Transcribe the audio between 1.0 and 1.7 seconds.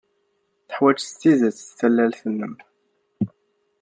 s tidet